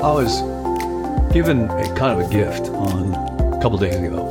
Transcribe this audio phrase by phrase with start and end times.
[0.00, 0.40] I was
[1.32, 3.12] given a kind of a gift on
[3.52, 4.28] a couple days ago,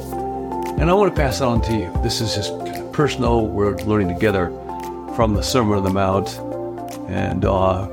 [0.80, 1.92] and I want to pass it on to you.
[2.02, 3.46] This is just kind of personal.
[3.46, 4.48] We're learning together
[5.16, 6.40] from the Sermon on the Mount,
[7.10, 7.88] and uh,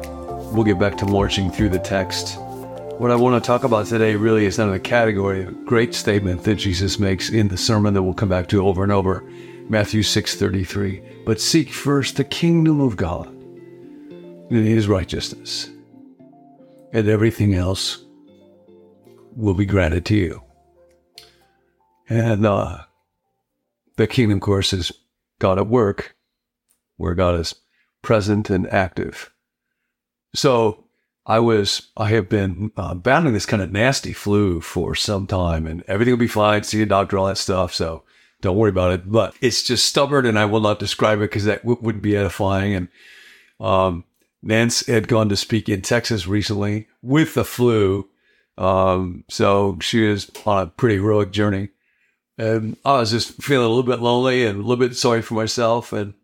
[0.53, 2.39] we'll get back to marching through the text.
[2.99, 6.45] What I want to talk about today really is the category of a great statement
[6.45, 9.29] that Jesus makes in the sermon that we'll come back to over and over.
[9.69, 11.25] Matthew 6:33.
[11.27, 15.71] But seek first the kingdom of God and his righteousness,
[16.93, 18.05] and everything else
[19.35, 20.43] will be granted to you.
[22.09, 22.85] And uh,
[23.97, 24.93] the kingdom, course, is
[25.41, 26.15] God at work,
[26.97, 27.57] where God is
[28.03, 29.33] present and active.
[30.33, 30.84] So
[31.27, 35.67] I was, I have been uh, battling this kind of nasty flu for some time,
[35.67, 36.63] and everything will be fine.
[36.63, 37.73] See a doctor, all that stuff.
[37.73, 38.03] So
[38.43, 39.11] don't worry about it.
[39.11, 42.17] But it's just stubborn, and I will not describe it because that w- wouldn't be
[42.17, 42.75] edifying.
[42.75, 42.89] And
[43.59, 44.05] um,
[44.43, 48.09] Nance had gone to speak in Texas recently with the flu.
[48.59, 51.71] Um, so she is on a pretty heroic journey.
[52.37, 55.35] And I was just feeling a little bit lonely and a little bit sorry for
[55.35, 56.15] myself and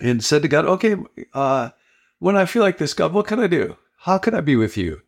[0.00, 0.96] and said to God, okay,
[1.34, 1.70] uh,
[2.20, 3.76] when I feel like this, God, what can I do?
[3.98, 5.02] How can I be with you?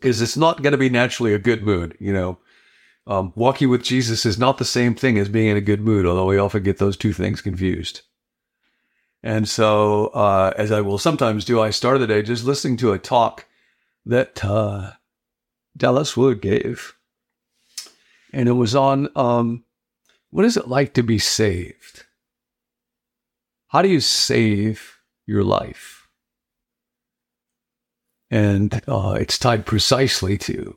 [0.00, 2.38] Because it's not going to be naturally a good mood, you know.
[3.06, 6.06] Um, walking with Jesus is not the same thing as being in a good mood,
[6.06, 8.02] although we often get those two things confused.
[9.22, 12.92] And so, uh, as I will sometimes do, I started the day just listening to
[12.92, 13.46] a talk
[14.06, 14.92] that uh,
[15.76, 16.94] Dallas Willard gave.
[18.32, 19.64] And it was on um,
[20.30, 22.04] what is it like to be saved?
[23.68, 26.08] How do you save your life?
[28.30, 30.76] And uh, it's tied precisely to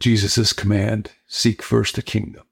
[0.00, 2.44] Jesus' command seek first the kingdom.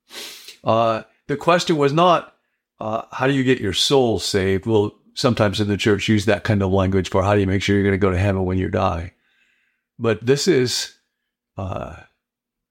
[0.65, 2.34] Uh, the question was not,
[2.81, 4.67] uh, how do you get your soul saved?
[4.67, 7.62] Well, sometimes in the church use that kind of language for how do you make
[7.62, 9.12] sure you're going to go to heaven when you die.
[9.99, 10.97] But this is
[11.56, 11.97] uh,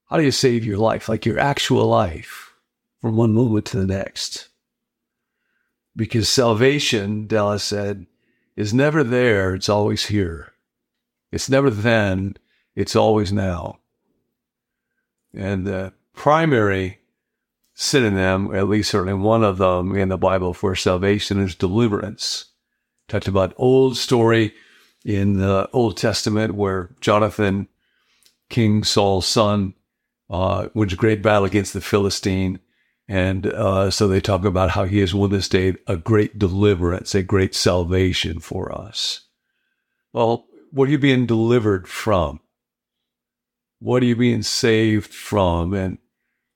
[0.05, 2.53] how do you save your life, like your actual life,
[2.99, 4.49] from one moment to the next?
[5.95, 8.07] Because salvation, Dallas said,
[8.55, 10.53] is never there, it's always here.
[11.31, 12.35] It's never then,
[12.75, 13.79] it's always now.
[15.33, 16.99] And the primary
[17.73, 22.45] synonym, at least certainly one of them in the Bible for salvation is deliverance.
[23.07, 24.53] Talked about old story
[25.03, 27.67] in the Old Testament where Jonathan,
[28.49, 29.73] King Saul's son,
[30.29, 32.59] uh, waged a great battle against the Philistine.
[33.11, 37.13] And uh, so they talk about how he has won this day a great deliverance,
[37.13, 39.27] a great salvation for us.
[40.13, 42.39] Well, what are you being delivered from?
[43.79, 45.73] What are you being saved from?
[45.73, 45.97] And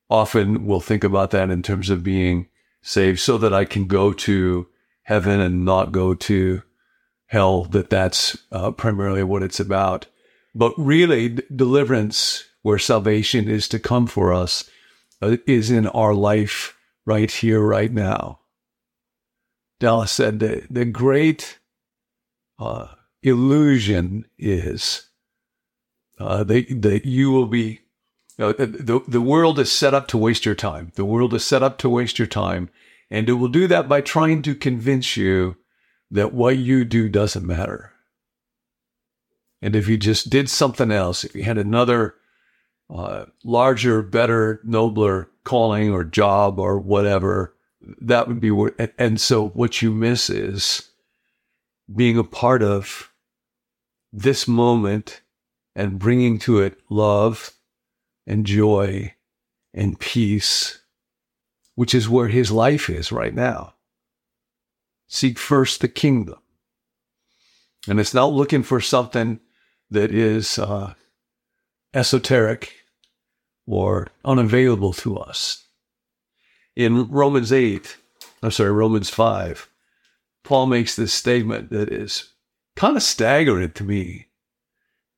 [0.09, 2.47] often we'll think about that in terms of being
[2.81, 4.67] saved so that I can go to
[5.01, 6.61] heaven and not go to
[7.25, 10.05] hell, that that's uh, primarily what it's about.
[10.53, 14.69] But really, d- deliverance, where salvation is to come for us,
[15.21, 18.39] is in our life right here, right now.
[19.79, 21.59] Dallas said that the great
[22.59, 22.87] uh,
[23.21, 25.09] illusion is
[26.19, 27.81] uh, that, you will be
[28.37, 30.91] no, the, the world is set up to waste your time.
[30.95, 32.69] The world is set up to waste your time.
[33.09, 35.55] And it will do that by trying to convince you
[36.11, 37.93] that what you do doesn't matter.
[39.61, 42.15] And if you just did something else, if you had another
[42.94, 47.56] uh, larger, better, nobler calling or job or whatever,
[48.01, 48.75] that would be what.
[48.78, 50.90] And, and so what you miss is
[51.94, 53.12] being a part of
[54.12, 55.22] this moment
[55.75, 57.51] and bringing to it love
[58.25, 59.13] and joy
[59.73, 60.79] and peace,
[61.75, 63.73] which is where his life is right now.
[65.07, 66.40] Seek first the kingdom.
[67.88, 69.40] And it's not looking for something
[69.91, 70.96] that is uh,
[71.95, 72.73] esoteric
[73.66, 75.66] or unavailable to us.
[76.75, 77.97] In Romans 8,
[78.43, 79.69] I'm sorry, Romans 5,
[80.43, 82.34] Paul makes this statement that is
[82.75, 84.28] kind of staggering to me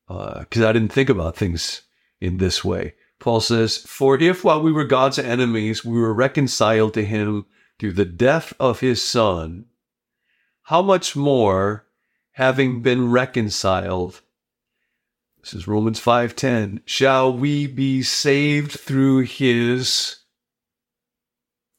[0.07, 1.81] because uh, I didn't think about things
[2.21, 2.93] in this way.
[3.19, 7.45] Paul says, For if while we were God's enemies, we were reconciled to him
[7.79, 9.65] through the death of his son,
[10.63, 11.87] how much more,
[12.33, 14.21] having been reconciled,
[15.47, 20.17] this is Romans 5:10, shall we be saved through his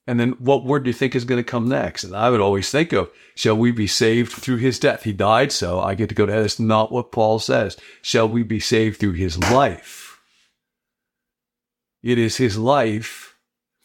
[0.07, 2.03] and then what word do you think is going to come next?
[2.03, 5.03] And I would always think of, shall we be saved through his death?
[5.03, 6.45] He died, so I get to go to heaven.
[6.45, 7.77] That's not what Paul says.
[8.01, 10.19] Shall we be saved through his life?
[12.03, 13.37] It is his life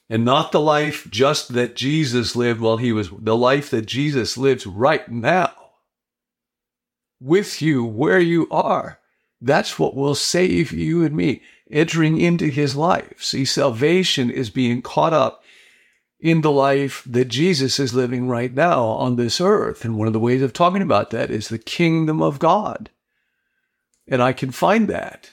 [0.10, 4.38] and not the life just that Jesus lived while he was, the life that Jesus
[4.38, 5.52] lives right now
[7.20, 9.02] with you where you are.
[9.44, 13.22] That's what will save you and me, entering into his life.
[13.22, 15.44] See, salvation is being caught up
[16.18, 19.84] in the life that Jesus is living right now on this earth.
[19.84, 22.90] And one of the ways of talking about that is the kingdom of God.
[24.08, 25.32] And I can find that.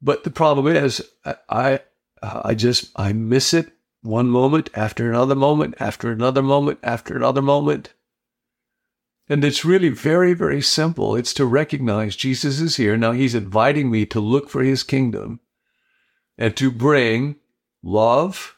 [0.00, 1.02] But the problem is,
[1.48, 1.80] I,
[2.22, 3.72] I just, I miss it
[4.02, 7.92] one moment after another moment, after another moment, after another moment.
[9.28, 11.16] And it's really very, very simple.
[11.16, 12.96] It's to recognize Jesus is here.
[12.96, 15.40] Now he's inviting me to look for his kingdom
[16.38, 17.36] and to bring
[17.82, 18.56] love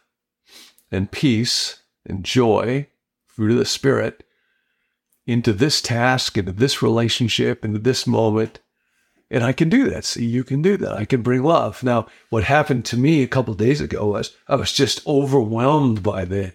[0.91, 2.87] and peace and joy,
[3.27, 4.25] fruit of the Spirit,
[5.27, 8.61] into this task, into this relationship, into this moment.
[9.31, 10.05] And I can do that.
[10.05, 10.93] See, you can do that.
[10.93, 11.83] I can bring love.
[11.83, 16.25] Now, what happened to me a couple days ago was I was just overwhelmed by
[16.25, 16.55] the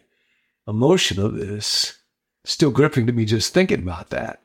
[0.67, 1.99] emotion of this
[2.45, 4.41] still gripping to me just thinking about that.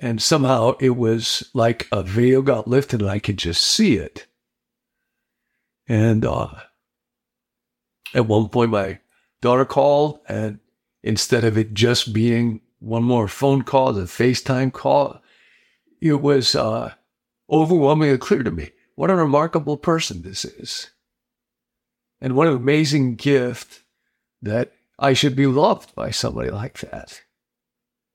[0.00, 4.26] And somehow it was like a veil got lifted and I could just see it.
[5.86, 6.48] And uh,
[8.14, 8.98] at one point, my
[9.42, 10.58] daughter called, and
[11.02, 15.20] instead of it just being one more phone call, a FaceTime call,
[16.00, 16.94] it was uh,
[17.50, 20.90] overwhelmingly clear to me what a remarkable person this is.
[22.20, 23.82] And what an amazing gift
[24.40, 27.22] that I should be loved by somebody like that.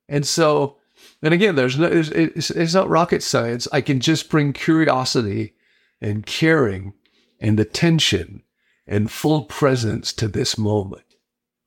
[0.08, 0.78] And so,
[1.22, 3.68] and again, there's no, it's, it's, not rocket science.
[3.72, 5.54] I can just bring curiosity
[6.02, 6.94] and caring
[7.40, 8.44] and attention
[8.88, 11.04] and full presence to this moment.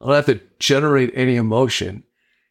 [0.01, 2.05] I don't have to generate any emotion.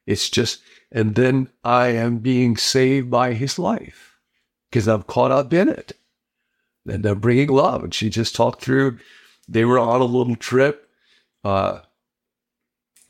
[0.06, 0.62] It's just,
[0.92, 4.18] and then I am being saved by his life
[4.70, 5.94] because I'm caught up in it.
[6.88, 7.84] And I'm bringing love.
[7.84, 8.98] And she just talked through,
[9.48, 10.90] they were on a little trip.
[11.44, 11.82] Uh,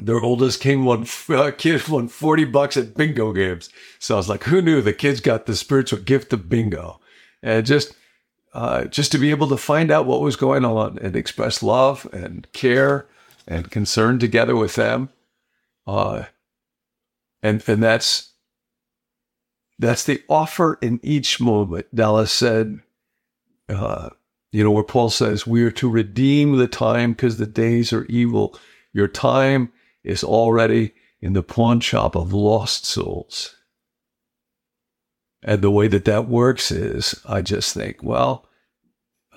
[0.01, 3.69] their oldest king won uh, kid won 40 bucks at bingo games.
[3.99, 6.99] So I was like, who knew the kids got the spiritual gift of bingo?
[7.43, 7.95] And just
[8.53, 12.07] uh, just to be able to find out what was going on and express love
[12.11, 13.07] and care
[13.47, 15.09] and concern together with them.
[15.85, 16.25] Uh,
[17.43, 18.31] and and that's
[19.79, 21.93] that's the offer in each moment.
[21.93, 22.79] Dallas said,
[23.69, 24.09] uh,
[24.51, 28.05] you know, where Paul says, we are to redeem the time because the days are
[28.05, 28.59] evil.
[28.93, 29.71] Your time
[30.03, 33.55] is already in the pawn shop of lost souls.
[35.43, 38.47] And the way that that works is I just think, well,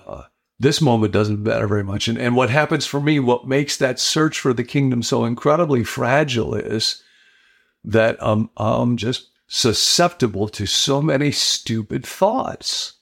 [0.07, 0.25] uh,
[0.59, 2.09] this moment doesn't matter very much.
[2.09, 5.83] And, and what happens for me, what makes that search for the kingdom so incredibly
[5.85, 7.03] fragile is
[7.85, 12.95] that I'm, I'm just susceptible to so many stupid thoughts.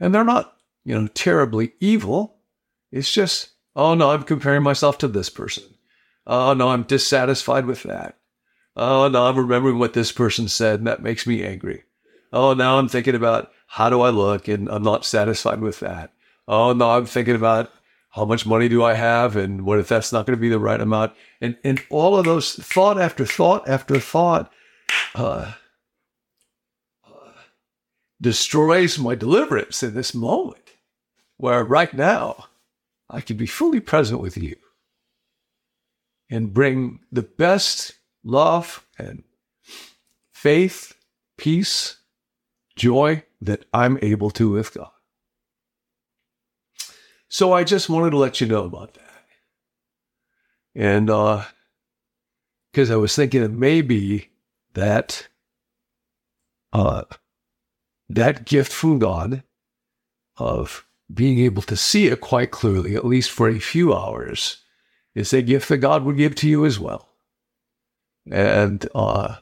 [0.00, 2.36] And they're not, you know, terribly evil.
[2.92, 5.64] It's just, oh no, I'm comparing myself to this person.
[6.28, 8.18] Oh, no, I'm dissatisfied with that.
[8.76, 11.84] Oh, no, I'm remembering what this person said, and that makes me angry.
[12.32, 16.12] Oh, now I'm thinking about how do I look, and I'm not satisfied with that.
[16.46, 17.72] Oh, no, I'm thinking about
[18.10, 20.58] how much money do I have, and what if that's not going to be the
[20.58, 21.14] right amount?
[21.40, 24.52] And, and all of those thought after thought after thought
[25.14, 25.54] uh,
[27.06, 27.32] uh,
[28.20, 30.72] destroys my deliverance in this moment,
[31.38, 32.48] where right now
[33.08, 34.56] I can be fully present with you
[36.30, 39.22] and bring the best love and
[40.32, 40.94] faith,
[41.36, 41.98] peace,
[42.76, 44.90] joy that I'm able to with God.
[47.28, 49.04] So I just wanted to let you know about that.
[50.74, 54.30] And because uh, I was thinking it may be
[54.74, 55.28] that
[56.72, 57.02] uh,
[58.08, 59.42] that gift from God
[60.36, 64.62] of being able to see it quite clearly, at least for a few hours,
[65.18, 67.08] is a gift that God would give to you as well.
[68.30, 69.36] And uh,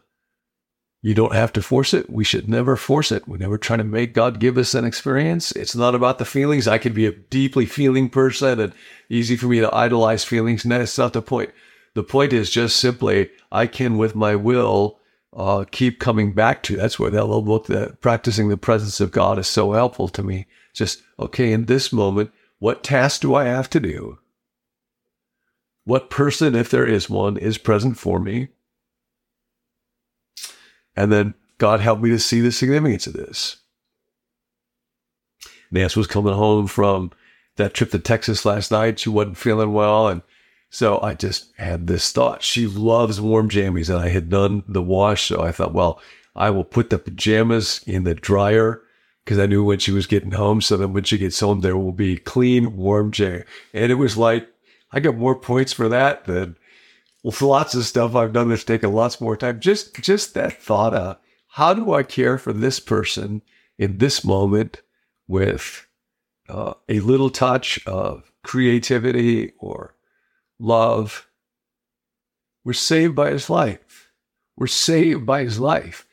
[1.02, 2.08] you don't have to force it.
[2.08, 3.28] We should never force it.
[3.28, 5.52] We're never trying to make God give us an experience.
[5.52, 6.66] It's not about the feelings.
[6.66, 8.72] I can be a deeply feeling person and
[9.10, 10.64] easy for me to idolize feelings.
[10.64, 11.50] And that's not the point.
[11.94, 14.98] The point is just simply, I can, with my will,
[15.34, 16.76] uh, keep coming back to.
[16.76, 20.22] That's where that little book, that practicing the presence of God, is so helpful to
[20.22, 20.46] me.
[20.72, 24.18] Just okay, in this moment, what task do I have to do?
[25.86, 28.48] What person, if there is one, is present for me?
[30.96, 33.58] And then God helped me to see the significance of this.
[35.70, 37.12] Nance was coming home from
[37.54, 38.98] that trip to Texas last night.
[38.98, 40.08] She wasn't feeling well.
[40.08, 40.22] And
[40.70, 42.42] so I just had this thought.
[42.42, 45.28] She loves warm jammies, and I had done the wash.
[45.28, 46.00] So I thought, well,
[46.34, 48.82] I will put the pajamas in the dryer
[49.24, 50.60] because I knew when she was getting home.
[50.60, 53.44] So then when she gets home, there will be clean, warm jammy.
[53.72, 54.48] And it was like
[54.92, 56.56] I get more points for that than
[57.40, 59.60] lots of stuff I've done that's taken lots more time.
[59.60, 63.42] Just just that thought of how do I care for this person
[63.78, 64.82] in this moment
[65.26, 65.86] with
[66.48, 69.96] uh, a little touch of creativity or
[70.58, 71.28] love.
[72.64, 74.10] We're saved by his life.
[74.56, 76.06] We're saved by his life.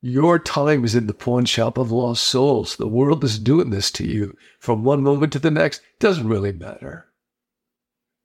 [0.00, 2.76] Your time is in the pawn shop of lost souls.
[2.76, 5.80] The world is doing this to you from one moment to the next.
[5.98, 7.06] Doesn't really matter.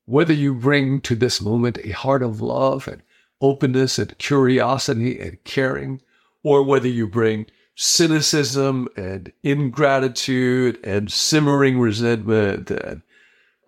[0.09, 3.03] Whether you bring to this moment a heart of love and
[3.41, 6.01] openness and curiosity and caring,
[6.41, 13.03] or whether you bring cynicism and ingratitude and simmering resentment and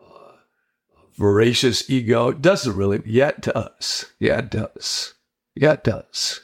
[0.04, 0.32] uh,
[1.14, 2.32] voracious ego.
[2.32, 4.08] doesn't really, yeah, does.
[4.18, 5.14] Yeah, it does.
[5.54, 6.42] Yeah, it does.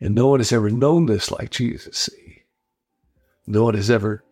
[0.00, 1.96] And no one has ever known this like Jesus.
[1.96, 2.42] See?
[3.46, 4.24] No one has ever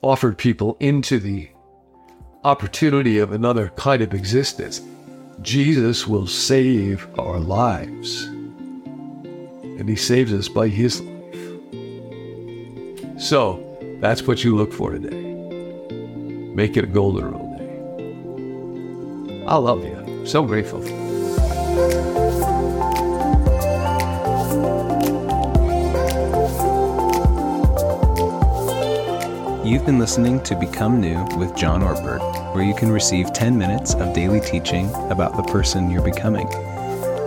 [0.00, 1.50] offered people into the
[2.44, 4.80] opportunity of another kind of existence.
[5.42, 8.24] Jesus will save our lives.
[8.24, 11.10] And he saves us by his life.
[13.18, 15.22] So that's what you look for today.
[16.54, 19.44] Make it a golden rule day.
[19.46, 20.26] I love you.
[20.26, 20.82] So grateful.
[29.82, 33.94] You've been listening to Become New with John Ortberg, where you can receive 10 minutes
[33.94, 36.46] of daily teaching about the person you're becoming.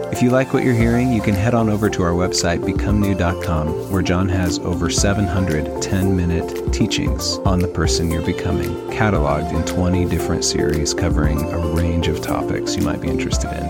[0.09, 3.91] If you like what you're hearing, you can head on over to our website, becomenew.com,
[3.91, 9.65] where John has over 700 10 minute teachings on the person you're becoming, cataloged in
[9.65, 13.65] 20 different series covering a range of topics you might be interested in.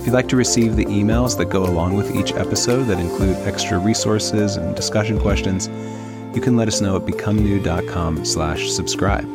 [0.00, 3.36] If you'd like to receive the emails that go along with each episode that include
[3.46, 5.68] extra resources and discussion questions,
[6.36, 9.26] you can let us know at becomenew.com slash subscribe.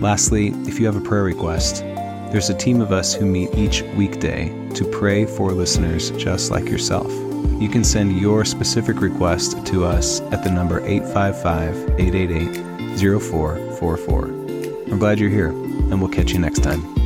[0.00, 1.82] Lastly, if you have a prayer request,
[2.30, 6.68] there's a team of us who meet each weekday to pray for listeners just like
[6.68, 7.10] yourself.
[7.60, 14.24] You can send your specific request to us at the number 855 888 0444.
[14.24, 16.97] I'm glad you're here, and we'll catch you next time.